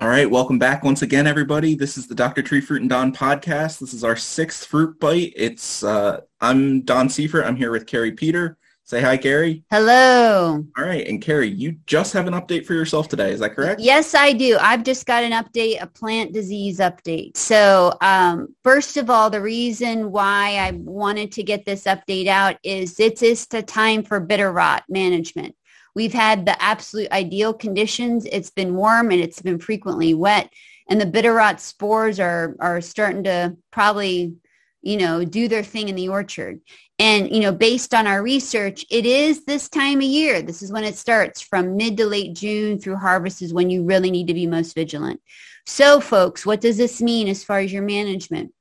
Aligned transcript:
All 0.00 0.08
right, 0.08 0.28
welcome 0.28 0.58
back 0.58 0.82
once 0.82 1.02
again, 1.02 1.24
everybody. 1.24 1.76
This 1.76 1.96
is 1.96 2.08
the 2.08 2.16
Dr. 2.16 2.42
Tree 2.42 2.60
Fruit 2.60 2.80
and 2.80 2.90
Don 2.90 3.12
podcast. 3.14 3.78
This 3.78 3.94
is 3.94 4.02
our 4.02 4.16
sixth 4.16 4.66
fruit 4.66 4.98
bite. 4.98 5.32
It's 5.36 5.84
uh, 5.84 6.22
I'm 6.40 6.80
Don 6.80 7.06
Seifrit. 7.06 7.46
I'm 7.46 7.54
here 7.54 7.70
with 7.70 7.86
Kari 7.86 8.10
Peter. 8.10 8.58
Say 8.82 9.00
hi, 9.00 9.16
Kari. 9.16 9.62
Hello. 9.70 10.66
All 10.76 10.84
right, 10.84 11.06
and 11.06 11.22
Kari, 11.22 11.48
you 11.48 11.76
just 11.86 12.12
have 12.12 12.26
an 12.26 12.34
update 12.34 12.66
for 12.66 12.74
yourself 12.74 13.06
today. 13.06 13.30
Is 13.30 13.38
that 13.38 13.54
correct? 13.54 13.80
Yes, 13.80 14.16
I 14.16 14.32
do. 14.32 14.58
I've 14.60 14.82
just 14.82 15.06
got 15.06 15.22
an 15.22 15.30
update, 15.30 15.80
a 15.80 15.86
plant 15.86 16.32
disease 16.32 16.80
update. 16.80 17.36
So, 17.36 17.96
um, 18.00 18.52
first 18.64 18.96
of 18.96 19.08
all, 19.08 19.30
the 19.30 19.40
reason 19.40 20.10
why 20.10 20.56
I 20.56 20.72
wanted 20.72 21.30
to 21.32 21.44
get 21.44 21.64
this 21.64 21.84
update 21.84 22.26
out 22.26 22.56
is 22.64 22.98
it's 22.98 23.20
just 23.20 23.54
a 23.54 23.62
time 23.62 24.02
for 24.02 24.18
bitter 24.18 24.50
rot 24.50 24.82
management. 24.88 25.54
We've 25.94 26.12
had 26.12 26.44
the 26.44 26.60
absolute 26.60 27.10
ideal 27.12 27.54
conditions. 27.54 28.26
It's 28.30 28.50
been 28.50 28.74
warm 28.74 29.10
and 29.10 29.20
it's 29.20 29.40
been 29.40 29.58
frequently 29.58 30.14
wet. 30.14 30.52
And 30.88 31.00
the 31.00 31.06
bitter 31.06 31.32
rot 31.32 31.60
spores 31.60 32.20
are, 32.20 32.56
are 32.60 32.80
starting 32.80 33.24
to 33.24 33.56
probably, 33.70 34.34
you 34.82 34.96
know, 34.96 35.24
do 35.24 35.48
their 35.48 35.62
thing 35.62 35.88
in 35.88 35.94
the 35.94 36.08
orchard. 36.08 36.60
And, 36.98 37.30
you 37.34 37.40
know, 37.40 37.52
based 37.52 37.94
on 37.94 38.06
our 38.06 38.22
research, 38.22 38.84
it 38.90 39.06
is 39.06 39.44
this 39.44 39.68
time 39.68 39.98
of 39.98 40.04
year. 40.04 40.42
This 40.42 40.62
is 40.62 40.70
when 40.70 40.84
it 40.84 40.96
starts 40.96 41.40
from 41.40 41.76
mid 41.76 41.96
to 41.96 42.06
late 42.06 42.34
June 42.34 42.78
through 42.78 42.96
harvest 42.96 43.42
is 43.42 43.54
when 43.54 43.70
you 43.70 43.84
really 43.84 44.10
need 44.10 44.28
to 44.28 44.34
be 44.34 44.46
most 44.46 44.74
vigilant. 44.74 45.20
So 45.66 46.00
folks, 46.00 46.44
what 46.44 46.60
does 46.60 46.76
this 46.76 47.00
mean 47.00 47.28
as 47.28 47.42
far 47.42 47.60
as 47.60 47.72
your 47.72 47.82
management? 47.82 48.52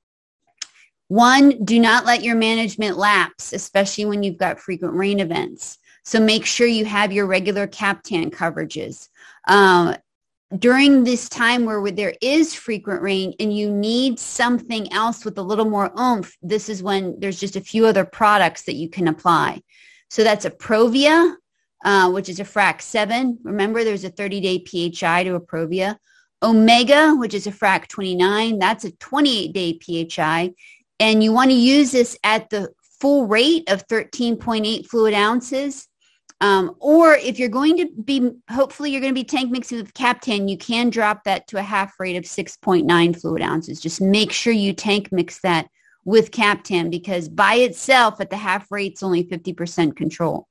One, 1.10 1.64
do 1.64 1.80
not 1.80 2.06
let 2.06 2.24
your 2.24 2.36
management 2.36 2.98
lapse, 2.98 3.54
especially 3.54 4.06
when 4.06 4.24
you've 4.24 4.38
got 4.38 4.60
frequent 4.60 4.96
rain 4.96 5.20
events. 5.20 5.78
So 6.04 6.20
make 6.20 6.46
sure 6.46 6.68
you 6.68 6.86
have 6.86 7.14
your 7.14 7.26
regular 7.26 7.68
Captan 7.68 8.30
coverages. 8.30 9.10
Um, 9.48 9.96
during 10.60 11.04
this 11.04 11.30
time 11.30 11.66
where 11.66 11.90
there 11.92 12.14
is 12.22 12.54
frequent 12.54 13.02
rain 13.02 13.34
and 13.40 13.56
you 13.56 13.72
need 13.72 14.20
something 14.20 14.92
else 14.94 15.26
with 15.26 15.38
a 15.38 15.42
little 15.42 15.66
more 15.66 15.92
oomph, 16.00 16.38
this 16.42 16.70
is 16.70 16.84
when 16.84 17.20
there's 17.20 17.40
just 17.40 17.56
a 17.56 17.62
few 17.62 17.86
other 17.86 18.06
products 18.06 18.64
that 18.64 18.76
you 18.76 18.90
can 18.90 19.08
apply. 19.08 19.62
So 20.10 20.24
that's 20.24 20.46
Aprovia, 20.46 21.36
uh, 21.84 22.12
which 22.12 22.30
is 22.30 22.40
a 22.40 22.44
frac 22.44 22.82
7. 22.82 23.40
Remember, 23.44 23.84
there's 23.84 24.04
a 24.04 24.12
30-day 24.12 24.60
PHI 24.60 25.24
to 25.24 25.40
Aprovia. 25.40 25.98
Omega, 26.44 27.16
which 27.16 27.34
is 27.34 27.48
a 27.48 27.52
frac 27.52 27.88
29. 27.88 28.60
That's 28.60 28.84
a 28.84 28.92
28-day 28.92 29.80
PHI. 29.80 30.54
And 31.00 31.24
you 31.24 31.32
want 31.32 31.50
to 31.50 31.56
use 31.56 31.92
this 31.92 32.18
at 32.24 32.50
the 32.50 32.70
full 33.00 33.26
rate 33.26 33.70
of 33.70 33.88
13.8 33.88 34.86
fluid 34.86 35.14
ounces. 35.14 35.88
Um, 36.42 36.76
or 36.80 37.14
if 37.16 37.40
you're 37.40 37.50
going 37.50 37.78
to 37.78 37.90
be, 38.04 38.32
hopefully 38.50 38.92
you're 38.92 39.02
going 39.02 39.14
to 39.14 39.20
be 39.20 39.24
tank 39.24 39.52
mixing 39.52 39.78
with 39.78 39.94
Captan, 39.94 40.48
you 40.48 40.58
can 40.58 40.90
drop 40.90 41.24
that 41.24 41.48
to 41.48 41.58
a 41.58 41.62
half 41.62 42.00
rate 42.00 42.16
of 42.16 42.24
6.9 42.24 43.22
fluid 43.22 43.42
ounces. 43.42 43.80
Just 43.80 44.02
make 44.02 44.32
sure 44.32 44.54
you 44.54 44.74
tank 44.74 45.12
mix 45.12 45.40
that 45.42 45.68
with 46.06 46.32
Captan 46.32 46.90
because 46.90 47.30
by 47.30 47.56
itself 47.56 48.20
at 48.20 48.30
the 48.30 48.38
half 48.38 48.72
rate, 48.72 48.94
it's 48.94 49.04
only 49.04 49.24
50% 49.24 49.96
control. 49.96 50.48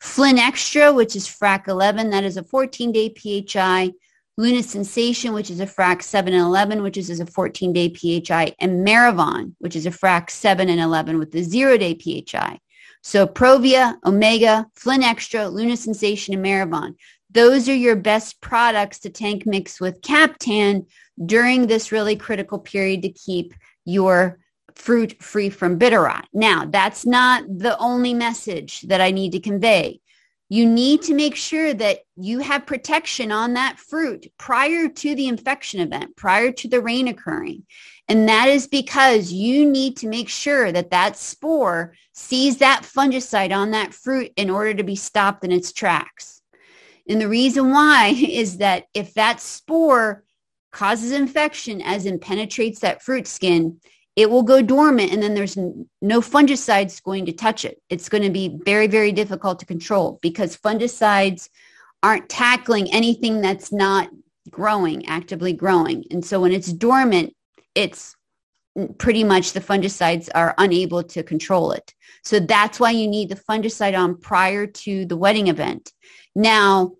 Flint 0.00 0.38
Extra, 0.38 0.92
which 0.92 1.14
is 1.14 1.26
FRAC 1.26 1.68
11, 1.68 2.10
that 2.10 2.24
is 2.24 2.36
a 2.36 2.42
14-day 2.42 3.14
PHI. 3.14 3.92
Luna 4.38 4.62
Sensation, 4.62 5.34
which 5.34 5.50
is 5.50 5.60
a 5.60 5.66
FRAC 5.66 6.02
7 6.02 6.32
and 6.32 6.42
11, 6.42 6.82
which 6.82 6.96
is 6.96 7.20
a 7.20 7.26
14-day 7.26 7.90
PHI. 7.90 8.54
And 8.58 8.86
Merivon, 8.86 9.54
which 9.58 9.76
is 9.76 9.84
a 9.84 9.90
FRAC 9.90 10.30
7 10.30 10.70
and 10.70 10.80
11 10.80 11.18
with 11.18 11.30
the 11.30 11.42
zero-day 11.42 11.94
PHI. 11.94 12.58
So 13.02 13.26
Provia, 13.26 13.96
Omega, 14.04 14.66
Flint 14.74 15.04
Extra, 15.04 15.48
Luna 15.48 15.76
Sensation, 15.76 16.34
and 16.34 16.44
Merivon. 16.44 16.96
Those 17.30 17.68
are 17.68 17.74
your 17.74 17.96
best 17.96 18.40
products 18.40 18.98
to 19.00 19.10
tank 19.10 19.46
mix 19.46 19.80
with 19.80 20.02
Captan 20.02 20.86
during 21.24 21.66
this 21.66 21.92
really 21.92 22.16
critical 22.16 22.58
period 22.58 23.02
to 23.02 23.12
keep 23.12 23.54
your 23.84 24.38
fruit 24.74 25.22
free 25.22 25.50
from 25.50 25.78
bitter 25.78 26.02
rot. 26.02 26.26
Now, 26.32 26.64
that's 26.64 27.06
not 27.06 27.44
the 27.46 27.76
only 27.78 28.14
message 28.14 28.82
that 28.82 29.00
I 29.00 29.10
need 29.10 29.32
to 29.32 29.40
convey. 29.40 30.00
You 30.52 30.66
need 30.66 31.02
to 31.02 31.14
make 31.14 31.36
sure 31.36 31.72
that 31.72 32.00
you 32.16 32.40
have 32.40 32.66
protection 32.66 33.30
on 33.30 33.54
that 33.54 33.78
fruit 33.78 34.26
prior 34.36 34.88
to 34.88 35.14
the 35.14 35.28
infection 35.28 35.80
event, 35.80 36.16
prior 36.16 36.50
to 36.50 36.68
the 36.68 36.82
rain 36.82 37.06
occurring. 37.06 37.62
And 38.08 38.28
that 38.28 38.48
is 38.48 38.66
because 38.66 39.30
you 39.30 39.70
need 39.70 39.96
to 39.98 40.08
make 40.08 40.28
sure 40.28 40.72
that 40.72 40.90
that 40.90 41.16
spore 41.16 41.94
sees 42.12 42.56
that 42.56 42.82
fungicide 42.82 43.56
on 43.56 43.70
that 43.70 43.94
fruit 43.94 44.32
in 44.34 44.50
order 44.50 44.74
to 44.74 44.82
be 44.82 44.96
stopped 44.96 45.44
in 45.44 45.52
its 45.52 45.72
tracks. 45.72 46.42
And 47.08 47.20
the 47.20 47.28
reason 47.28 47.70
why 47.70 48.08
is 48.28 48.56
that 48.56 48.86
if 48.92 49.14
that 49.14 49.40
spore 49.40 50.24
causes 50.72 51.12
infection 51.12 51.80
as 51.80 52.06
it 52.06 52.20
penetrates 52.20 52.80
that 52.80 53.02
fruit 53.02 53.28
skin, 53.28 53.80
it 54.16 54.30
will 54.30 54.42
go 54.42 54.60
dormant 54.60 55.12
and 55.12 55.22
then 55.22 55.34
there's 55.34 55.56
no 55.56 56.20
fungicides 56.20 57.02
going 57.02 57.26
to 57.26 57.32
touch 57.32 57.64
it. 57.64 57.80
It's 57.88 58.08
going 58.08 58.24
to 58.24 58.30
be 58.30 58.58
very, 58.64 58.86
very 58.86 59.12
difficult 59.12 59.58
to 59.60 59.66
control 59.66 60.18
because 60.20 60.56
fungicides 60.56 61.48
aren't 62.02 62.28
tackling 62.28 62.92
anything 62.92 63.40
that's 63.40 63.72
not 63.72 64.08
growing, 64.50 65.06
actively 65.06 65.52
growing. 65.52 66.04
And 66.10 66.24
so 66.24 66.40
when 66.40 66.52
it's 66.52 66.72
dormant, 66.72 67.34
it's 67.74 68.16
pretty 68.98 69.24
much 69.24 69.52
the 69.52 69.60
fungicides 69.60 70.28
are 70.34 70.54
unable 70.58 71.02
to 71.02 71.22
control 71.22 71.72
it. 71.72 71.94
So 72.24 72.40
that's 72.40 72.80
why 72.80 72.90
you 72.90 73.08
need 73.08 73.28
the 73.28 73.36
fungicide 73.36 73.98
on 73.98 74.16
prior 74.18 74.66
to 74.66 75.04
the 75.06 75.16
wetting 75.16 75.48
event. 75.48 75.92
Now, 76.34 76.92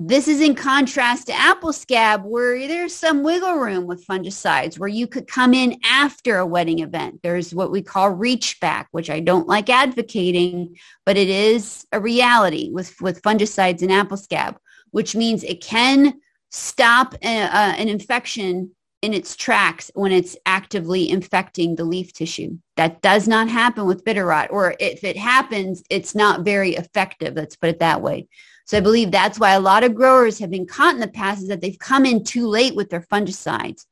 this 0.00 0.26
is 0.26 0.40
in 0.40 0.56
contrast 0.56 1.28
to 1.28 1.32
apple 1.32 1.72
scab 1.72 2.24
where 2.24 2.66
there's 2.66 2.94
some 2.94 3.22
wiggle 3.22 3.54
room 3.54 3.86
with 3.86 4.04
fungicides 4.06 4.76
where 4.78 4.88
you 4.88 5.06
could 5.06 5.28
come 5.28 5.54
in 5.54 5.78
after 5.84 6.38
a 6.38 6.46
wetting 6.46 6.80
event. 6.80 7.20
There's 7.22 7.54
what 7.54 7.70
we 7.70 7.80
call 7.80 8.10
reach 8.10 8.58
back, 8.58 8.88
which 8.90 9.08
I 9.08 9.20
don't 9.20 9.46
like 9.46 9.70
advocating, 9.70 10.76
but 11.06 11.16
it 11.16 11.28
is 11.28 11.86
a 11.92 12.00
reality 12.00 12.70
with, 12.72 13.00
with 13.00 13.22
fungicides 13.22 13.82
and 13.82 13.92
apple 13.92 14.16
scab, 14.16 14.58
which 14.90 15.14
means 15.14 15.44
it 15.44 15.62
can 15.62 16.14
stop 16.50 17.14
a, 17.22 17.42
a, 17.42 17.46
an 17.78 17.88
infection 17.88 18.72
in 19.04 19.12
its 19.12 19.36
tracks 19.36 19.90
when 19.94 20.12
it's 20.12 20.34
actively 20.46 21.10
infecting 21.10 21.76
the 21.76 21.84
leaf 21.84 22.14
tissue. 22.14 22.56
That 22.76 23.02
does 23.02 23.28
not 23.28 23.50
happen 23.50 23.84
with 23.84 24.02
bitter 24.02 24.24
rot, 24.24 24.48
or 24.50 24.74
if 24.80 25.04
it 25.04 25.18
happens, 25.18 25.82
it's 25.90 26.14
not 26.14 26.40
very 26.40 26.70
effective. 26.70 27.34
Let's 27.34 27.54
put 27.54 27.68
it 27.68 27.80
that 27.80 28.00
way. 28.00 28.28
So 28.64 28.78
I 28.78 28.80
believe 28.80 29.10
that's 29.10 29.38
why 29.38 29.52
a 29.52 29.60
lot 29.60 29.84
of 29.84 29.94
growers 29.94 30.38
have 30.38 30.50
been 30.50 30.66
caught 30.66 30.94
in 30.94 31.00
the 31.00 31.08
past 31.08 31.42
is 31.42 31.48
that 31.48 31.60
they've 31.60 31.78
come 31.78 32.06
in 32.06 32.24
too 32.24 32.46
late 32.46 32.74
with 32.74 32.88
their 32.88 33.02
fungicides. 33.02 33.84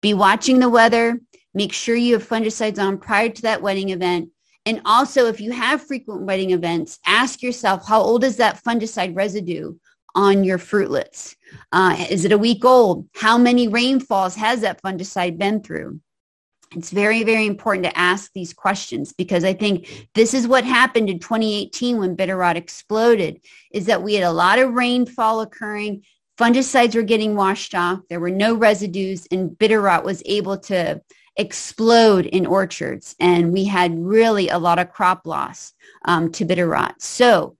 Be 0.00 0.14
watching 0.14 0.60
the 0.60 0.70
weather. 0.70 1.18
Make 1.52 1.72
sure 1.72 1.96
you 1.96 2.14
have 2.14 2.28
fungicides 2.28 2.78
on 2.78 2.98
prior 2.98 3.30
to 3.30 3.42
that 3.42 3.62
wetting 3.62 3.88
event. 3.88 4.30
And 4.64 4.80
also, 4.84 5.26
if 5.26 5.40
you 5.40 5.50
have 5.50 5.82
frequent 5.82 6.22
wetting 6.22 6.52
events, 6.52 7.00
ask 7.04 7.42
yourself, 7.42 7.84
how 7.84 8.00
old 8.00 8.22
is 8.22 8.36
that 8.36 8.62
fungicide 8.62 9.16
residue 9.16 9.74
on 10.16 10.42
your 10.42 10.58
fruitlets? 10.58 11.36
Uh, 11.70 12.04
is 12.10 12.24
it 12.24 12.32
a 12.32 12.38
week 12.38 12.64
old? 12.64 13.06
How 13.14 13.38
many 13.38 13.68
rainfalls 13.68 14.34
has 14.34 14.62
that 14.62 14.82
fungicide 14.82 15.38
been 15.38 15.62
through? 15.62 16.00
It's 16.74 16.90
very, 16.90 17.22
very 17.22 17.46
important 17.46 17.84
to 17.84 17.96
ask 17.96 18.32
these 18.32 18.52
questions 18.52 19.12
because 19.12 19.44
I 19.44 19.52
think 19.52 20.08
this 20.14 20.34
is 20.34 20.48
what 20.48 20.64
happened 20.64 21.08
in 21.08 21.20
2018 21.20 21.98
when 21.98 22.16
bitter 22.16 22.36
rot 22.36 22.56
exploded, 22.56 23.40
is 23.70 23.86
that 23.86 24.02
we 24.02 24.14
had 24.14 24.24
a 24.24 24.32
lot 24.32 24.58
of 24.58 24.74
rainfall 24.74 25.42
occurring. 25.42 26.02
Fungicides 26.38 26.96
were 26.96 27.02
getting 27.02 27.36
washed 27.36 27.74
off. 27.74 28.00
There 28.08 28.20
were 28.20 28.30
no 28.30 28.54
residues 28.54 29.28
and 29.30 29.56
bitter 29.56 29.80
rot 29.80 30.04
was 30.04 30.22
able 30.26 30.58
to 30.58 31.00
explode 31.36 32.26
in 32.26 32.46
orchards. 32.46 33.14
And 33.20 33.52
we 33.52 33.64
had 33.64 33.98
really 33.98 34.48
a 34.48 34.58
lot 34.58 34.78
of 34.78 34.90
crop 34.90 35.26
loss 35.26 35.72
um, 36.04 36.32
to 36.32 36.44
bitter 36.44 36.66
rot. 36.66 37.00
So 37.00 37.56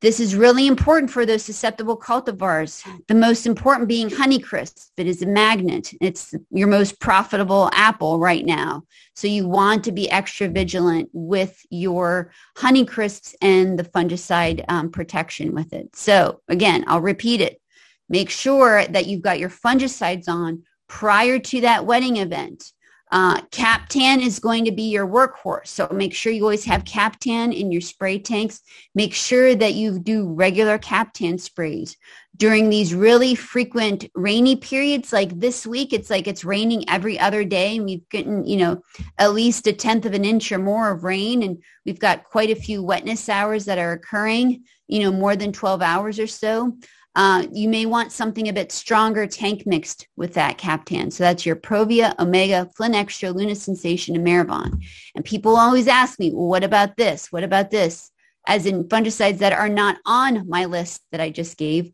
this 0.00 0.18
is 0.18 0.34
really 0.34 0.66
important 0.66 1.10
for 1.10 1.26
those 1.26 1.44
susceptible 1.44 1.98
cultivars. 1.98 2.82
The 3.06 3.14
most 3.14 3.46
important 3.46 3.88
being 3.88 4.08
Honeycrisp. 4.08 4.90
It 4.96 5.06
is 5.06 5.20
a 5.20 5.26
magnet. 5.26 5.92
It's 6.00 6.34
your 6.50 6.68
most 6.68 7.00
profitable 7.00 7.68
apple 7.74 8.18
right 8.18 8.44
now. 8.44 8.84
So 9.14 9.26
you 9.26 9.46
want 9.46 9.84
to 9.84 9.92
be 9.92 10.10
extra 10.10 10.48
vigilant 10.48 11.10
with 11.12 11.60
your 11.68 12.32
Honeycrisps 12.56 13.34
and 13.42 13.78
the 13.78 13.84
fungicide 13.84 14.64
um, 14.68 14.90
protection 14.90 15.52
with 15.52 15.74
it. 15.74 15.94
So 15.94 16.40
again, 16.48 16.84
I'll 16.86 17.02
repeat 17.02 17.42
it. 17.42 17.60
Make 18.08 18.30
sure 18.30 18.86
that 18.86 19.06
you've 19.06 19.22
got 19.22 19.38
your 19.38 19.50
fungicides 19.50 20.28
on 20.28 20.62
prior 20.88 21.38
to 21.38 21.60
that 21.60 21.84
wetting 21.84 22.16
event. 22.16 22.72
Uh, 23.12 23.40
Captan 23.50 24.20
is 24.20 24.38
going 24.38 24.64
to 24.64 24.70
be 24.70 24.84
your 24.84 25.06
workhorse. 25.06 25.66
So 25.66 25.88
make 25.92 26.14
sure 26.14 26.32
you 26.32 26.44
always 26.44 26.64
have 26.64 26.84
Captan 26.84 27.52
in 27.52 27.72
your 27.72 27.80
spray 27.80 28.18
tanks. 28.18 28.62
Make 28.94 29.14
sure 29.14 29.54
that 29.56 29.74
you 29.74 29.98
do 29.98 30.28
regular 30.32 30.78
Captan 30.78 31.38
sprays. 31.38 31.96
During 32.36 32.70
these 32.70 32.94
really 32.94 33.34
frequent 33.34 34.08
rainy 34.14 34.54
periods 34.56 35.12
like 35.12 35.38
this 35.38 35.66
week, 35.66 35.92
it's 35.92 36.08
like 36.08 36.28
it's 36.28 36.44
raining 36.44 36.88
every 36.88 37.18
other 37.18 37.44
day 37.44 37.76
and 37.76 37.84
we've 37.84 38.08
gotten, 38.08 38.46
you 38.46 38.56
know, 38.56 38.80
at 39.18 39.34
least 39.34 39.66
a 39.66 39.72
tenth 39.72 40.06
of 40.06 40.14
an 40.14 40.24
inch 40.24 40.50
or 40.52 40.58
more 40.58 40.90
of 40.90 41.02
rain. 41.02 41.42
And 41.42 41.62
we've 41.84 41.98
got 41.98 42.24
quite 42.24 42.50
a 42.50 42.54
few 42.54 42.82
wetness 42.82 43.28
hours 43.28 43.64
that 43.64 43.78
are 43.78 43.92
occurring, 43.92 44.64
you 44.86 45.00
know, 45.00 45.10
more 45.10 45.34
than 45.34 45.52
12 45.52 45.82
hours 45.82 46.18
or 46.20 46.28
so. 46.28 46.76
Uh, 47.16 47.44
you 47.52 47.68
may 47.68 47.86
want 47.86 48.12
something 48.12 48.48
a 48.48 48.52
bit 48.52 48.70
stronger 48.70 49.26
tank 49.26 49.66
mixed 49.66 50.06
with 50.16 50.34
that 50.34 50.58
Captan. 50.58 51.10
So 51.10 51.24
that's 51.24 51.44
your 51.44 51.56
Provia, 51.56 52.16
Omega, 52.20 52.70
Flint 52.76 52.94
Extra, 52.94 53.30
Luna 53.30 53.56
Sensation, 53.56 54.14
and 54.14 54.24
Merivon. 54.24 54.84
And 55.16 55.24
people 55.24 55.56
always 55.56 55.88
ask 55.88 56.18
me, 56.20 56.30
well, 56.32 56.46
what 56.46 56.62
about 56.62 56.96
this? 56.96 57.32
What 57.32 57.42
about 57.42 57.70
this? 57.70 58.10
As 58.46 58.64
in 58.64 58.84
fungicides 58.84 59.38
that 59.38 59.52
are 59.52 59.68
not 59.68 59.98
on 60.06 60.48
my 60.48 60.66
list 60.66 61.02
that 61.10 61.20
I 61.20 61.30
just 61.30 61.58
gave. 61.58 61.92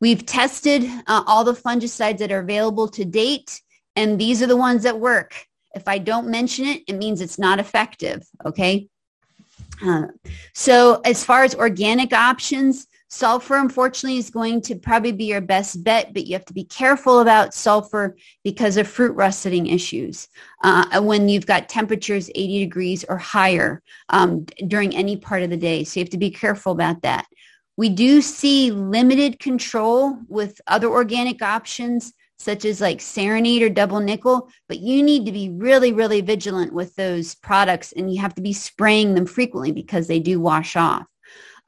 We've 0.00 0.24
tested 0.24 0.84
uh, 1.06 1.24
all 1.26 1.44
the 1.44 1.52
fungicides 1.52 2.18
that 2.18 2.32
are 2.32 2.40
available 2.40 2.88
to 2.88 3.04
date, 3.04 3.60
and 3.96 4.18
these 4.18 4.42
are 4.42 4.46
the 4.46 4.56
ones 4.56 4.82
that 4.82 4.98
work. 4.98 5.46
If 5.74 5.88
I 5.88 5.98
don't 5.98 6.28
mention 6.28 6.64
it, 6.66 6.82
it 6.88 6.94
means 6.94 7.20
it's 7.20 7.38
not 7.38 7.58
effective. 7.58 8.26
Okay. 8.44 8.88
Uh, 9.84 10.06
so 10.52 11.00
as 11.04 11.24
far 11.24 11.44
as 11.44 11.54
organic 11.54 12.12
options, 12.12 12.86
sulfur 13.08 13.56
unfortunately 13.56 14.18
is 14.18 14.30
going 14.30 14.60
to 14.62 14.74
probably 14.74 15.12
be 15.12 15.26
your 15.26 15.40
best 15.40 15.84
bet, 15.84 16.12
but 16.12 16.26
you 16.26 16.34
have 16.34 16.44
to 16.46 16.54
be 16.54 16.64
careful 16.64 17.20
about 17.20 17.54
sulfur 17.54 18.16
because 18.42 18.76
of 18.76 18.88
fruit 18.88 19.14
rusting 19.14 19.66
issues 19.66 20.28
uh, 20.62 21.00
when 21.00 21.28
you've 21.28 21.46
got 21.46 21.68
temperatures 21.68 22.30
80 22.34 22.58
degrees 22.60 23.04
or 23.08 23.16
higher 23.16 23.82
um, 24.08 24.44
during 24.66 24.94
any 24.94 25.16
part 25.16 25.42
of 25.42 25.50
the 25.50 25.56
day. 25.56 25.84
So 25.84 26.00
you 26.00 26.04
have 26.04 26.10
to 26.10 26.18
be 26.18 26.30
careful 26.30 26.72
about 26.72 27.02
that. 27.02 27.26
We 27.76 27.88
do 27.88 28.22
see 28.22 28.70
limited 28.70 29.38
control 29.38 30.18
with 30.28 30.60
other 30.66 30.88
organic 30.88 31.42
options 31.42 32.12
such 32.38 32.64
as 32.64 32.80
like 32.80 33.00
Serenade 33.00 33.62
or 33.62 33.68
Double 33.68 34.00
Nickel, 34.00 34.48
but 34.68 34.78
you 34.78 35.02
need 35.02 35.24
to 35.26 35.32
be 35.32 35.50
really, 35.50 35.92
really 35.92 36.20
vigilant 36.20 36.72
with 36.72 36.94
those 36.94 37.34
products 37.36 37.92
and 37.92 38.12
you 38.12 38.20
have 38.20 38.34
to 38.34 38.42
be 38.42 38.52
spraying 38.52 39.14
them 39.14 39.26
frequently 39.26 39.72
because 39.72 40.06
they 40.08 40.20
do 40.20 40.40
wash 40.40 40.76
off. 40.76 41.06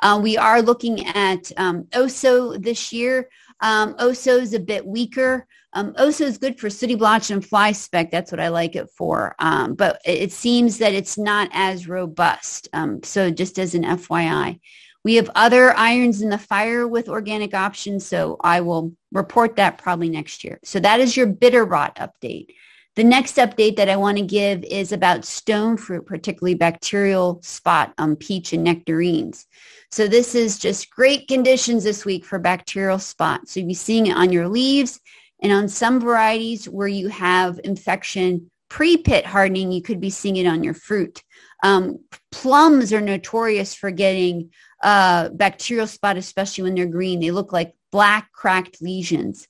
Uh, 0.00 0.20
we 0.22 0.36
are 0.36 0.62
looking 0.62 1.06
at 1.06 1.50
um, 1.56 1.86
OSO 1.92 2.58
this 2.58 2.92
year. 2.92 3.28
Um, 3.60 3.94
OSO 3.98 4.40
is 4.40 4.54
a 4.54 4.60
bit 4.60 4.86
weaker. 4.86 5.46
Um, 5.72 5.94
OSO 5.98 6.24
is 6.24 6.38
good 6.38 6.58
for 6.58 6.70
sooty 6.70 6.94
blotch 6.94 7.30
and 7.30 7.44
fly 7.44 7.72
speck. 7.72 8.10
That's 8.10 8.32
what 8.32 8.40
I 8.40 8.48
like 8.48 8.76
it 8.76 8.90
for. 8.90 9.34
Um, 9.38 9.74
but 9.74 10.00
it 10.04 10.32
seems 10.32 10.78
that 10.78 10.94
it's 10.94 11.18
not 11.18 11.50
as 11.52 11.88
robust. 11.88 12.68
Um, 12.72 13.02
so 13.02 13.30
just 13.30 13.58
as 13.58 13.74
an 13.74 13.84
FYI. 13.84 14.60
We 15.04 15.14
have 15.14 15.30
other 15.36 15.72
irons 15.76 16.20
in 16.20 16.30
the 16.30 16.38
fire 16.38 16.88
with 16.88 17.08
organic 17.08 17.54
options, 17.54 18.04
so 18.04 18.38
I 18.40 18.60
will 18.62 18.92
report 19.12 19.54
that 19.54 19.78
probably 19.78 20.08
next 20.08 20.42
year. 20.42 20.58
So 20.64 20.80
that 20.80 20.98
is 20.98 21.16
your 21.16 21.26
bitter 21.26 21.64
rot 21.64 21.96
update. 21.96 22.48
The 22.96 23.04
next 23.04 23.36
update 23.36 23.76
that 23.76 23.90
I 23.90 23.96
want 23.96 24.16
to 24.16 24.24
give 24.24 24.64
is 24.64 24.90
about 24.90 25.26
stone 25.26 25.76
fruit, 25.76 26.06
particularly 26.06 26.54
bacterial 26.54 27.40
spot 27.42 27.92
on 27.98 28.16
peach 28.16 28.54
and 28.54 28.64
nectarines. 28.64 29.46
So 29.90 30.08
this 30.08 30.34
is 30.34 30.58
just 30.58 30.90
great 30.90 31.28
conditions 31.28 31.84
this 31.84 32.06
week 32.06 32.24
for 32.24 32.38
bacterial 32.38 32.98
spot. 32.98 33.48
So 33.48 33.60
you'll 33.60 33.68
be 33.68 33.74
seeing 33.74 34.06
it 34.06 34.16
on 34.16 34.32
your 34.32 34.48
leaves 34.48 34.98
and 35.42 35.52
on 35.52 35.68
some 35.68 36.00
varieties 36.00 36.70
where 36.70 36.88
you 36.88 37.08
have 37.08 37.60
infection 37.64 38.50
pre-pit 38.70 39.26
hardening, 39.26 39.72
you 39.72 39.82
could 39.82 40.00
be 40.00 40.10
seeing 40.10 40.36
it 40.36 40.46
on 40.46 40.64
your 40.64 40.74
fruit. 40.74 41.22
Um, 41.62 41.98
plums 42.32 42.94
are 42.94 43.00
notorious 43.02 43.74
for 43.74 43.90
getting 43.90 44.50
uh, 44.82 45.28
bacterial 45.28 45.86
spot, 45.86 46.16
especially 46.16 46.64
when 46.64 46.74
they're 46.74 46.86
green. 46.86 47.20
They 47.20 47.30
look 47.30 47.52
like 47.52 47.74
black 47.92 48.32
cracked 48.32 48.80
lesions. 48.80 49.46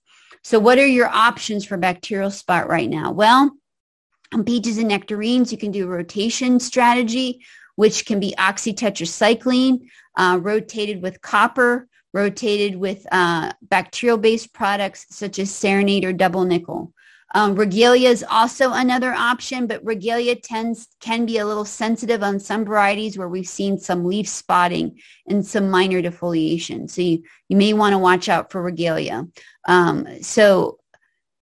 So 0.47 0.61
what 0.61 0.79
are 0.79 0.87
your 0.87 1.09
options 1.09 1.65
for 1.65 1.77
bacterial 1.77 2.31
spot 2.31 2.69
right 2.69 2.89
now? 2.89 3.11
Well, 3.11 3.51
on 4.33 4.45
peaches 4.45 4.79
and 4.79 4.87
nectarines, 4.87 5.51
you 5.51 5.59
can 5.59 5.73
do 5.73 5.87
a 5.87 5.89
rotation 5.89 6.61
strategy, 6.61 7.45
which 7.75 8.07
can 8.07 8.21
be 8.21 8.33
oxytetracycline, 8.39 9.89
uh, 10.17 10.39
rotated 10.41 11.03
with 11.03 11.21
copper, 11.21 11.89
rotated 12.15 12.77
with 12.77 13.05
uh, 13.11 13.55
bacterial-based 13.61 14.55
products 14.55 15.07
such 15.11 15.41
as 15.41 15.51
Serenade 15.51 16.05
or 16.05 16.13
Double 16.13 16.45
Nickel. 16.45 16.93
Um, 17.35 17.57
regalia 17.57 18.09
is 18.09 18.25
also 18.31 18.73
another 18.73 19.13
option, 19.13 19.67
but 19.67 19.85
regalia 19.85 20.37
tends 20.37 20.89
can 21.01 21.27
be 21.27 21.39
a 21.39 21.47
little 21.47 21.65
sensitive 21.65 22.23
on 22.23 22.39
some 22.39 22.65
varieties 22.65 23.19
where 23.19 23.29
we've 23.29 23.49
seen 23.49 23.79
some 23.79 24.05
leaf 24.05 24.29
spotting 24.29 24.99
and 25.27 25.45
some 25.45 25.71
minor 25.71 26.01
defoliation. 26.01 26.89
So 26.89 27.03
you, 27.03 27.25
you 27.49 27.57
may 27.57 27.73
want 27.73 27.95
to 27.95 27.99
watch 27.99 28.29
out 28.29 28.53
for 28.53 28.63
regalia. 28.63 29.27
Um, 29.67 30.23
so 30.23 30.79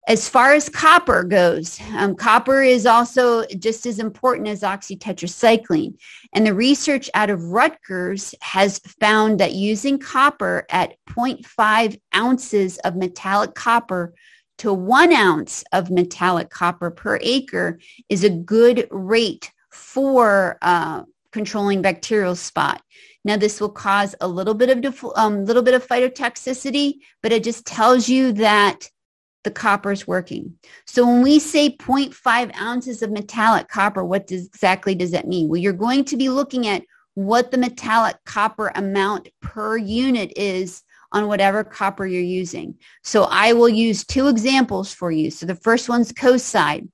as 0.10 0.28
far 0.28 0.54
as 0.54 0.70
copper 0.70 1.24
goes, 1.24 1.80
um, 1.96 2.16
copper 2.16 2.64
is 2.64 2.88
also 2.88 3.46
just 3.60 3.86
as 3.86 4.00
important 4.00 4.48
as 4.48 4.62
oxytetracycline. 4.62 5.94
And 6.34 6.48
the 6.48 6.56
research 6.56 7.12
out 7.14 7.30
of 7.30 7.44
Rutgers 7.44 8.34
has 8.42 8.80
found 9.00 9.40
that 9.40 9.54
using 9.54 10.00
copper 10.00 10.66
at 10.72 10.96
0.5 11.10 12.02
ounces 12.16 12.80
of 12.80 12.96
metallic 12.96 13.54
copper 13.54 14.16
to 14.60 14.74
one 14.74 15.12
ounce 15.12 15.64
of 15.72 15.90
metallic 15.90 16.50
copper 16.50 16.92
per 16.92 17.20
acre 17.22 17.80
is 18.10 18.24
a 18.24 18.30
good 18.30 18.88
rate 18.92 19.52
for 19.72 20.58
uh, 20.62 21.04
controlling 21.32 21.82
bacterial 21.82 22.36
spot. 22.36 22.82
Now, 23.26 23.38
this 23.38 23.60
will 23.60 23.70
cause 23.70 24.16
a 24.22 24.28
little 24.28 24.54
bit 24.54 24.70
of 24.70 24.82
def- 24.82 25.04
um, 25.16 25.46
little 25.46 25.64
bit 25.64 25.74
of 25.74 25.86
phytotoxicity, 25.86 27.00
but 27.22 27.32
it 27.32 27.44
just 27.44 27.66
tells 27.66 28.08
you 28.08 28.32
that 28.34 28.90
the 29.44 29.52
copper 29.52 29.92
is 29.92 30.08
working. 30.08 30.56
So 30.86 31.06
when 31.06 31.22
we 31.22 31.40
say 31.40 31.76
0.5 31.76 32.56
ounces 32.60 33.02
of 33.02 33.12
metallic 33.12 33.68
copper, 33.70 34.04
what 34.04 34.28
does, 34.28 34.48
exactly 34.48 34.96
does 34.96 35.12
that 35.12 35.28
mean? 35.28 35.48
Well, 35.48 35.62
you're 35.62 35.74
going 35.74 36.06
to 36.06 36.18
be 36.18 36.30
looking 36.30 36.68
at 36.68 36.84
what 37.14 37.52
the 37.52 37.58
metallic 37.58 38.18
copper 38.26 38.72
amount 38.76 39.30
per 39.42 39.78
unit 39.78 40.34
is 40.36 40.84
on 41.12 41.28
whatever 41.28 41.64
copper 41.64 42.06
you're 42.06 42.22
using. 42.22 42.76
So 43.04 43.24
I 43.24 43.54
will 43.54 43.70
use 43.70 44.06
two 44.06 44.28
examples 44.28 44.94
for 44.94 45.12
you. 45.12 45.32
So 45.32 45.46
the 45.46 45.56
first 45.56 45.90
one's 45.90 46.12
Kocide. 46.12 46.88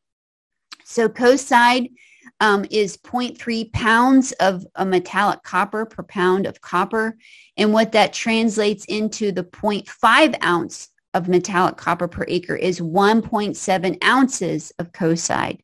So 0.83 1.09
Kocide 1.09 1.91
um, 2.39 2.65
is 2.69 2.97
0.3 2.97 3.71
pounds 3.73 4.31
of 4.33 4.65
a 4.75 4.85
metallic 4.85 5.44
copper 5.44 5.85
per 5.85 6.03
pound 6.03 6.45
of 6.45 6.62
copper. 6.62 7.17
And 7.57 7.73
what 7.73 7.91
that 7.94 8.13
translates 8.13 8.85
into 8.85 9.31
the 9.31 9.44
0.5 9.44 10.44
ounce 10.44 10.89
of 11.13 11.27
metallic 11.27 11.77
copper 11.77 12.07
per 12.07 12.25
acre 12.27 12.56
is 12.56 12.79
1.7 12.79 14.03
ounces 14.03 14.71
of 14.79 14.91
Kocide 14.91 15.59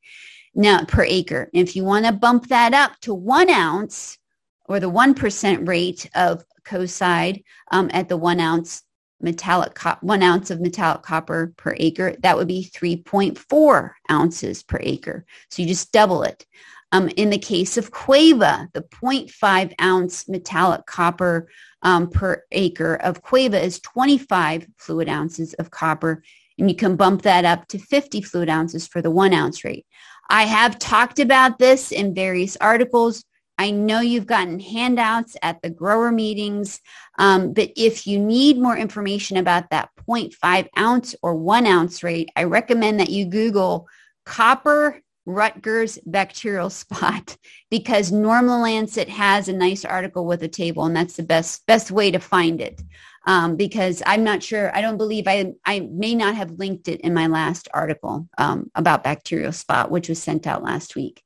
now 0.55 0.83
per 0.85 1.03
acre. 1.03 1.49
If 1.53 1.75
you 1.75 1.83
want 1.83 2.05
to 2.05 2.11
bump 2.11 2.47
that 2.47 2.73
up 2.73 2.99
to 3.01 3.13
one 3.13 3.49
ounce 3.49 4.17
or 4.65 4.79
the 4.79 4.89
1% 4.89 5.67
rate 5.67 6.09
of 6.15 6.43
Kocide 6.63 7.43
um, 7.71 7.89
at 7.93 8.09
the 8.09 8.17
one 8.17 8.39
ounce 8.39 8.83
metallic 9.21 9.75
co- 9.75 9.97
one 10.01 10.23
ounce 10.23 10.49
of 10.49 10.59
metallic 10.59 11.03
copper 11.03 11.53
per 11.57 11.75
acre, 11.77 12.15
that 12.21 12.37
would 12.37 12.47
be 12.47 12.69
3.4 12.73 13.91
ounces 14.09 14.63
per 14.63 14.79
acre. 14.81 15.25
So 15.49 15.61
you 15.61 15.67
just 15.67 15.91
double 15.91 16.23
it. 16.23 16.45
Um, 16.91 17.09
in 17.15 17.29
the 17.29 17.37
case 17.37 17.77
of 17.77 17.91
Cueva, 17.91 18.67
the 18.73 18.81
0.5 18.81 19.73
ounce 19.79 20.27
metallic 20.27 20.85
copper 20.85 21.47
um, 21.83 22.09
per 22.09 22.43
acre 22.51 22.95
of 22.95 23.21
Cueva 23.21 23.63
is 23.63 23.79
25 23.79 24.67
fluid 24.77 25.07
ounces 25.07 25.53
of 25.53 25.71
copper, 25.71 26.23
and 26.57 26.69
you 26.69 26.75
can 26.75 26.95
bump 26.97 27.21
that 27.21 27.45
up 27.45 27.67
to 27.69 27.79
50 27.79 28.21
fluid 28.21 28.49
ounces 28.49 28.87
for 28.87 29.01
the 29.01 29.11
one 29.11 29.33
ounce 29.33 29.63
rate. 29.63 29.85
I 30.29 30.43
have 30.43 30.79
talked 30.79 31.19
about 31.19 31.59
this 31.59 31.91
in 31.91 32.13
various 32.13 32.57
articles. 32.57 33.23
I 33.61 33.69
know 33.69 33.99
you've 33.99 34.25
gotten 34.25 34.59
handouts 34.59 35.37
at 35.43 35.61
the 35.61 35.69
grower 35.69 36.11
meetings, 36.11 36.79
um, 37.19 37.53
but 37.53 37.69
if 37.75 38.07
you 38.07 38.17
need 38.17 38.57
more 38.57 38.75
information 38.75 39.37
about 39.37 39.69
that 39.69 39.91
0.5 40.09 40.67
ounce 40.79 41.13
or 41.21 41.35
one 41.35 41.67
ounce 41.67 42.01
rate, 42.01 42.29
I 42.35 42.45
recommend 42.45 42.99
that 42.99 43.11
you 43.11 43.25
Google 43.25 43.87
copper 44.25 44.99
Rutgers 45.27 45.99
bacterial 46.07 46.71
spot 46.71 47.37
because 47.69 48.11
Norman 48.11 48.61
Lalancette 48.61 49.07
has 49.09 49.47
a 49.47 49.53
nice 49.53 49.85
article 49.85 50.25
with 50.25 50.41
a 50.41 50.47
table 50.47 50.85
and 50.85 50.95
that's 50.95 51.15
the 51.15 51.21
best 51.21 51.63
best 51.67 51.91
way 51.91 52.09
to 52.09 52.19
find 52.19 52.61
it. 52.61 52.81
Um, 53.27 53.57
because 53.57 54.01
I'm 54.07 54.23
not 54.23 54.41
sure, 54.41 54.75
I 54.75 54.81
don't 54.81 54.97
believe 54.97 55.27
I, 55.27 55.53
I 55.63 55.81
may 55.81 56.15
not 56.15 56.33
have 56.33 56.57
linked 56.57 56.87
it 56.87 57.01
in 57.01 57.13
my 57.13 57.27
last 57.27 57.67
article 57.75 58.27
um, 58.39 58.71
about 58.73 59.03
bacterial 59.03 59.51
spot, 59.51 59.91
which 59.91 60.09
was 60.09 60.17
sent 60.17 60.47
out 60.47 60.63
last 60.63 60.95
week. 60.95 61.23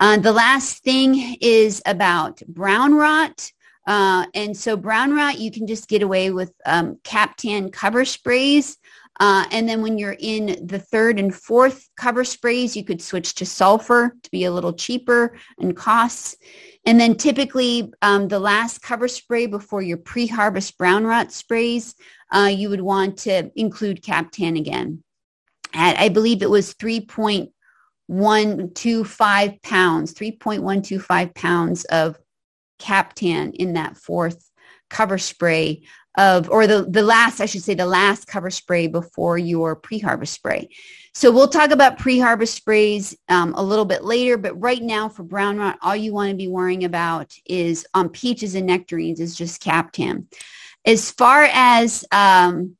Uh, 0.00 0.16
the 0.18 0.32
last 0.32 0.82
thing 0.82 1.36
is 1.40 1.82
about 1.86 2.42
brown 2.48 2.94
rot. 2.94 3.50
Uh, 3.86 4.26
and 4.34 4.56
so 4.56 4.76
brown 4.76 5.14
rot, 5.14 5.38
you 5.38 5.50
can 5.50 5.66
just 5.66 5.88
get 5.88 6.02
away 6.02 6.30
with 6.30 6.52
um, 6.66 6.98
Captan 7.04 7.70
cover 7.70 8.04
sprays. 8.04 8.78
Uh, 9.20 9.44
and 9.52 9.68
then 9.68 9.80
when 9.80 9.96
you're 9.96 10.16
in 10.18 10.66
the 10.66 10.78
third 10.78 11.20
and 11.20 11.34
fourth 11.34 11.88
cover 11.96 12.24
sprays, 12.24 12.76
you 12.76 12.82
could 12.82 13.00
switch 13.00 13.34
to 13.36 13.46
sulfur 13.46 14.16
to 14.22 14.30
be 14.30 14.44
a 14.44 14.50
little 14.50 14.72
cheaper 14.72 15.36
and 15.58 15.76
costs. 15.76 16.36
And 16.84 16.98
then 16.98 17.16
typically 17.16 17.92
um, 18.02 18.26
the 18.26 18.40
last 18.40 18.82
cover 18.82 19.06
spray 19.06 19.46
before 19.46 19.82
your 19.82 19.98
pre-harvest 19.98 20.76
brown 20.76 21.04
rot 21.04 21.30
sprays, 21.30 21.94
uh, 22.34 22.50
you 22.52 22.68
would 22.70 22.80
want 22.80 23.18
to 23.18 23.50
include 23.54 24.02
Captan 24.02 24.56
again. 24.56 25.04
At, 25.72 25.98
I 25.98 26.08
believe 26.08 26.42
it 26.42 26.50
was 26.50 26.74
3.0 26.74 27.52
125 28.06 29.62
pounds, 29.62 30.14
3.125 30.14 31.34
pounds 31.34 31.84
of 31.86 32.18
Captan 32.78 33.52
in 33.52 33.74
that 33.74 33.96
fourth 33.96 34.50
cover 34.90 35.18
spray 35.18 35.82
of, 36.16 36.48
or 36.48 36.66
the, 36.66 36.86
the 36.88 37.02
last, 37.02 37.40
I 37.40 37.46
should 37.46 37.62
say, 37.62 37.74
the 37.74 37.86
last 37.86 38.26
cover 38.26 38.50
spray 38.50 38.86
before 38.86 39.36
your 39.36 39.74
pre-harvest 39.74 40.32
spray. 40.32 40.68
So 41.12 41.30
we'll 41.30 41.48
talk 41.48 41.70
about 41.70 41.98
pre-harvest 41.98 42.54
sprays 42.54 43.16
um, 43.28 43.54
a 43.56 43.62
little 43.62 43.84
bit 43.84 44.04
later, 44.04 44.36
but 44.36 44.60
right 44.60 44.82
now 44.82 45.08
for 45.08 45.22
brown 45.22 45.58
rot, 45.58 45.78
all 45.82 45.96
you 45.96 46.12
want 46.12 46.30
to 46.30 46.36
be 46.36 46.48
worrying 46.48 46.84
about 46.84 47.34
is 47.46 47.86
on 47.94 48.08
peaches 48.08 48.54
and 48.54 48.66
nectarines 48.66 49.20
is 49.20 49.34
just 49.34 49.60
Captan. 49.60 50.28
As 50.84 51.10
far 51.10 51.48
as 51.52 52.04
um, 52.12 52.76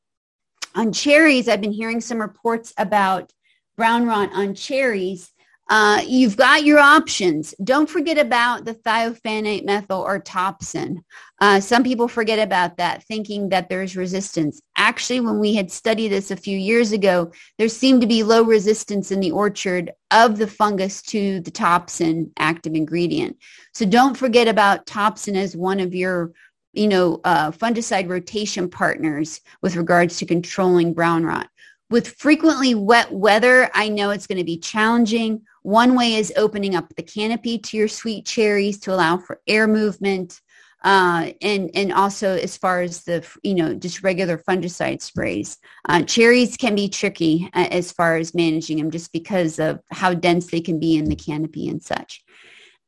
on 0.75 0.93
cherries, 0.93 1.49
I've 1.49 1.61
been 1.61 1.73
hearing 1.73 2.01
some 2.01 2.21
reports 2.21 2.73
about 2.77 3.33
brown 3.77 4.07
rot 4.07 4.31
on 4.33 4.55
cherries. 4.55 5.31
Uh, 5.71 6.03
you've 6.07 6.37
got 6.37 6.65
your 6.65 6.79
options. 6.79 7.55
Don't 7.65 7.89
forget 7.89 8.19
about 8.19 8.67
the 8.67 8.75
thiophanate 8.75 9.65
methyl 9.65 10.03
or 10.03 10.21
topsin. 10.21 11.03
Uh, 11.41 11.59
some 11.59 11.83
people 11.83 12.07
forget 12.07 12.39
about 12.39 12.77
that, 12.77 13.03
thinking 13.05 13.49
that 13.49 13.71
there's 13.71 13.97
resistance. 13.97 14.61
Actually, 14.77 15.21
when 15.21 15.39
we 15.39 15.55
had 15.55 15.73
studied 15.73 16.09
this 16.09 16.31
a 16.31 16.37
few 16.37 16.59
years 16.59 16.93
ago, 16.93 17.33
there 17.57 17.71
seemed 17.71 18.03
to 18.03 18.07
be 18.07 18.23
low 18.23 18.43
resistance 18.43 19.11
in 19.11 19.21
the 19.21 19.31
orchard 19.31 19.91
of 20.11 20.37
the 20.37 20.47
fungus 20.47 21.01
to 21.01 21.41
the 21.41 21.51
topsin 21.51 22.31
active 22.39 22.75
ingredient. 22.75 23.39
So 23.73 23.87
don't 23.87 24.19
forget 24.19 24.49
about 24.49 24.85
topsin 24.85 25.35
as 25.35 25.57
one 25.57 25.81
of 25.81 25.95
your 25.95 26.33
you 26.75 26.89
know, 26.89 27.21
uh, 27.25 27.53
fungicide 27.53 28.09
rotation 28.09 28.69
partners 28.69 29.41
with 29.63 29.77
regards 29.77 30.19
to 30.19 30.27
controlling 30.27 30.93
brown 30.93 31.25
rot. 31.25 31.49
With 31.95 32.17
frequently 32.19 32.75
wet 32.75 33.13
weather, 33.13 33.71
I 33.73 33.89
know 33.89 34.11
it's 34.11 34.27
going 34.27 34.39
to 34.39 34.45
be 34.45 34.59
challenging. 34.59 35.43
One 35.63 35.95
way 35.95 36.15
is 36.15 36.33
opening 36.37 36.75
up 36.75 36.89
the 36.89 37.05
canopy 37.05 37.57
to 37.57 37.77
your 37.77 37.87
sweet 37.87 38.27
cherries 38.27 38.81
to 38.81 38.93
allow 38.93 39.19
for 39.19 39.41
air 39.47 39.69
movement. 39.69 40.41
Uh, 40.83 41.31
and 41.41 41.71
and 41.73 41.93
also 41.93 42.37
as 42.37 42.57
far 42.57 42.81
as 42.81 43.05
the 43.05 43.25
you 43.45 43.55
know 43.55 43.75
just 43.75 44.03
regular 44.03 44.39
fungicide 44.39 45.03
sprays, 45.03 45.57
uh, 45.89 46.03
cherries 46.03 46.57
can 46.57 46.75
be 46.75 46.89
tricky 46.89 47.49
uh, 47.55 47.69
as 47.71 47.93
far 47.93 48.17
as 48.17 48.35
managing 48.35 48.79
them 48.79 48.91
just 48.91 49.13
because 49.13 49.61
of 49.61 49.79
how 49.93 50.13
dense 50.13 50.49
they 50.49 50.61
can 50.61 50.81
be 50.81 50.97
in 50.97 51.05
the 51.05 51.15
canopy 51.15 51.69
and 51.69 51.81
such. 51.81 52.25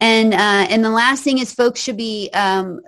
And 0.00 0.34
uh, 0.34 0.66
and 0.68 0.84
the 0.84 0.90
last 0.90 1.22
thing 1.22 1.38
is 1.38 1.54
folks 1.54 1.78
should 1.78 1.96
be 1.96 2.28
um, 2.34 2.80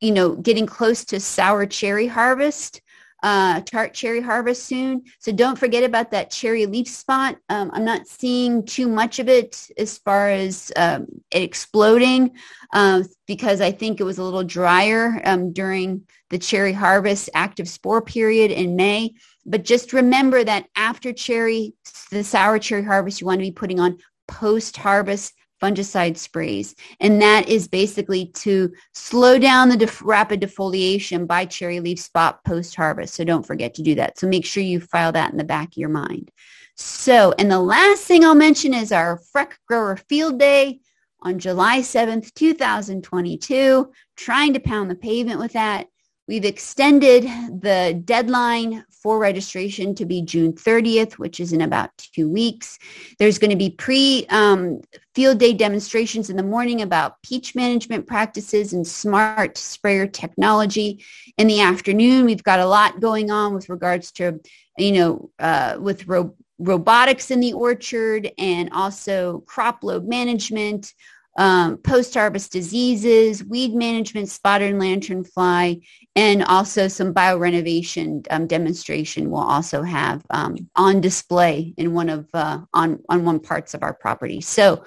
you 0.00 0.10
know, 0.10 0.34
getting 0.34 0.66
close 0.66 1.04
to 1.04 1.20
sour 1.20 1.66
cherry 1.66 2.06
harvest, 2.06 2.80
uh, 3.22 3.60
tart 3.62 3.94
cherry 3.94 4.20
harvest 4.20 4.64
soon. 4.64 5.02
So 5.18 5.32
don't 5.32 5.58
forget 5.58 5.84
about 5.84 6.10
that 6.10 6.30
cherry 6.30 6.66
leaf 6.66 6.88
spot. 6.88 7.36
Um, 7.48 7.70
I'm 7.72 7.84
not 7.84 8.06
seeing 8.06 8.64
too 8.64 8.88
much 8.88 9.18
of 9.18 9.28
it 9.28 9.70
as 9.76 9.98
far 9.98 10.30
as 10.30 10.72
um, 10.76 11.06
it 11.30 11.42
exploding 11.42 12.32
uh, 12.72 13.02
because 13.26 13.60
I 13.60 13.72
think 13.72 14.00
it 14.00 14.04
was 14.04 14.18
a 14.18 14.24
little 14.24 14.44
drier 14.44 15.20
um, 15.24 15.52
during 15.52 16.06
the 16.30 16.38
cherry 16.38 16.72
harvest 16.72 17.28
active 17.34 17.68
spore 17.68 18.02
period 18.02 18.50
in 18.50 18.76
May. 18.76 19.12
But 19.44 19.64
just 19.64 19.92
remember 19.92 20.44
that 20.44 20.66
after 20.76 21.12
cherry, 21.12 21.74
the 22.10 22.24
sour 22.24 22.58
cherry 22.58 22.84
harvest, 22.84 23.20
you 23.20 23.26
want 23.26 23.40
to 23.40 23.46
be 23.46 23.52
putting 23.52 23.80
on 23.80 23.98
post-harvest 24.28 25.34
fungicide 25.60 26.16
sprays. 26.16 26.74
And 27.00 27.20
that 27.22 27.48
is 27.48 27.68
basically 27.68 28.26
to 28.26 28.72
slow 28.94 29.38
down 29.38 29.68
the 29.68 29.76
def- 29.76 30.02
rapid 30.02 30.40
defoliation 30.40 31.26
by 31.26 31.44
cherry 31.44 31.80
leaf 31.80 32.00
spot 32.00 32.42
post-harvest. 32.44 33.14
So 33.14 33.24
don't 33.24 33.46
forget 33.46 33.74
to 33.74 33.82
do 33.82 33.94
that. 33.96 34.18
So 34.18 34.26
make 34.26 34.44
sure 34.44 34.62
you 34.62 34.80
file 34.80 35.12
that 35.12 35.32
in 35.32 35.38
the 35.38 35.44
back 35.44 35.68
of 35.68 35.76
your 35.76 35.88
mind. 35.88 36.30
So, 36.76 37.34
and 37.38 37.50
the 37.50 37.60
last 37.60 38.04
thing 38.04 38.24
I'll 38.24 38.34
mention 38.34 38.72
is 38.72 38.90
our 38.90 39.20
FREC 39.34 39.52
Grower 39.68 39.96
Field 39.96 40.38
Day 40.38 40.80
on 41.20 41.38
July 41.38 41.80
7th, 41.80 42.32
2022. 42.34 43.92
Trying 44.16 44.54
to 44.54 44.60
pound 44.60 44.90
the 44.90 44.94
pavement 44.94 45.40
with 45.40 45.52
that. 45.52 45.88
We've 46.30 46.44
extended 46.44 47.24
the 47.60 48.00
deadline 48.04 48.84
for 49.02 49.18
registration 49.18 49.96
to 49.96 50.04
be 50.04 50.22
June 50.22 50.52
30th, 50.52 51.14
which 51.14 51.40
is 51.40 51.52
in 51.52 51.60
about 51.60 51.90
two 51.98 52.30
weeks. 52.30 52.78
There's 53.18 53.36
going 53.36 53.50
to 53.50 53.56
be 53.56 53.70
pre 53.70 54.26
um, 54.28 54.80
field 55.12 55.38
day 55.38 55.52
demonstrations 55.52 56.30
in 56.30 56.36
the 56.36 56.44
morning 56.44 56.82
about 56.82 57.20
peach 57.24 57.56
management 57.56 58.06
practices 58.06 58.72
and 58.72 58.86
smart 58.86 59.58
sprayer 59.58 60.06
technology. 60.06 61.04
In 61.36 61.48
the 61.48 61.62
afternoon, 61.62 62.26
we've 62.26 62.44
got 62.44 62.60
a 62.60 62.66
lot 62.66 63.00
going 63.00 63.32
on 63.32 63.52
with 63.52 63.68
regards 63.68 64.12
to, 64.12 64.38
you 64.78 64.92
know, 64.92 65.30
uh, 65.40 65.78
with 65.80 66.06
ro- 66.06 66.36
robotics 66.60 67.32
in 67.32 67.40
the 67.40 67.54
orchard 67.54 68.30
and 68.38 68.70
also 68.72 69.40
crop 69.48 69.82
load 69.82 70.06
management, 70.06 70.94
um, 71.38 71.76
post-harvest 71.78 72.52
diseases, 72.52 73.44
weed 73.44 73.74
management, 73.74 74.28
spotted 74.28 74.74
lanternfly, 74.74 75.86
and 76.16 76.42
also 76.44 76.88
some 76.88 77.14
biorenovation 77.14 78.26
um, 78.30 78.46
demonstration 78.46 79.30
we'll 79.30 79.40
also 79.40 79.82
have 79.82 80.24
um, 80.30 80.56
on 80.76 81.00
display 81.00 81.72
in 81.76 81.94
one 81.94 82.08
of 82.08 82.28
uh, 82.34 82.60
on 82.74 83.02
on 83.08 83.24
one 83.24 83.40
parts 83.40 83.74
of 83.74 83.82
our 83.82 83.94
property. 83.94 84.40
So 84.40 84.84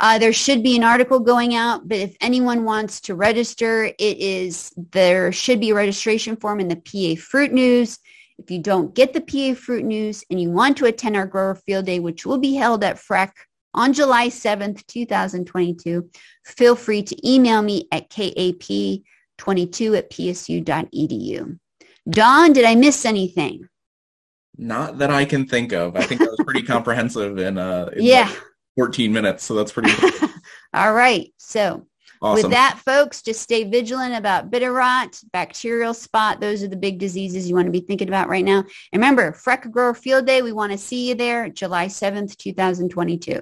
uh, 0.00 0.18
there 0.18 0.32
should 0.32 0.62
be 0.62 0.76
an 0.76 0.84
article 0.84 1.20
going 1.20 1.54
out, 1.54 1.86
but 1.86 1.98
if 1.98 2.16
anyone 2.22 2.64
wants 2.64 3.02
to 3.02 3.14
register, 3.14 3.84
it 3.84 4.18
is 4.18 4.72
there 4.92 5.30
should 5.30 5.60
be 5.60 5.70
a 5.70 5.74
registration 5.74 6.36
form 6.36 6.60
in 6.60 6.68
the 6.68 6.76
PA 6.76 7.20
Fruit 7.20 7.52
News. 7.52 7.98
If 8.38 8.50
you 8.50 8.60
don't 8.60 8.94
get 8.94 9.12
the 9.12 9.20
PA 9.20 9.60
Fruit 9.60 9.84
News 9.84 10.24
and 10.30 10.40
you 10.40 10.50
want 10.50 10.78
to 10.78 10.86
attend 10.86 11.16
our 11.16 11.26
Grower 11.26 11.54
Field 11.54 11.84
Day, 11.84 11.98
which 11.98 12.24
will 12.24 12.38
be 12.38 12.54
held 12.54 12.82
at 12.82 12.96
FREC 12.96 13.32
on 13.74 13.92
July 13.92 14.28
7th, 14.28 14.86
2022, 14.86 16.08
feel 16.44 16.76
free 16.76 17.02
to 17.02 17.28
email 17.28 17.62
me 17.62 17.86
at 17.92 18.10
kap22 18.10 19.02
at 19.96 20.10
psu.edu. 20.10 21.58
Don, 22.08 22.52
did 22.52 22.64
I 22.64 22.74
miss 22.74 23.04
anything? 23.04 23.68
Not 24.56 24.98
that 24.98 25.10
I 25.10 25.24
can 25.24 25.46
think 25.46 25.72
of. 25.72 25.96
I 25.96 26.02
think 26.02 26.20
that 26.20 26.30
was 26.30 26.40
pretty 26.44 26.62
comprehensive 26.66 27.38
in, 27.38 27.58
uh, 27.58 27.90
in 27.96 28.04
yeah. 28.04 28.28
Like 28.28 28.38
14 28.76 29.12
minutes. 29.12 29.44
So 29.44 29.54
that's 29.54 29.72
pretty 29.72 29.90
All 30.74 30.92
right. 30.92 31.32
So 31.38 31.86
awesome. 32.22 32.42
with 32.42 32.50
that, 32.52 32.80
folks, 32.84 33.22
just 33.22 33.42
stay 33.42 33.64
vigilant 33.64 34.14
about 34.14 34.50
bitter 34.50 34.72
rot, 34.72 35.18
bacterial 35.32 35.94
spot. 35.94 36.40
Those 36.40 36.62
are 36.62 36.68
the 36.68 36.76
big 36.76 36.98
diseases 36.98 37.48
you 37.48 37.54
want 37.54 37.66
to 37.66 37.72
be 37.72 37.80
thinking 37.80 38.08
about 38.08 38.28
right 38.28 38.44
now. 38.44 38.58
And 38.58 39.00
remember, 39.00 39.32
FREC 39.32 39.70
Grower 39.70 39.94
Field 39.94 40.26
Day, 40.26 40.42
we 40.42 40.52
want 40.52 40.72
to 40.72 40.78
see 40.78 41.08
you 41.08 41.14
there 41.14 41.48
July 41.48 41.86
7th, 41.86 42.36
2022. 42.36 43.40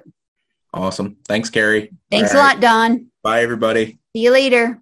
Awesome. 0.73 1.17
Thanks, 1.27 1.49
Kari. 1.49 1.91
Thanks 2.11 2.31
All 2.31 2.37
a 2.37 2.43
right. 2.43 2.53
lot, 2.53 2.61
Don. 2.61 3.07
Bye, 3.23 3.41
everybody. 3.41 3.99
See 4.15 4.23
you 4.23 4.31
later. 4.31 4.81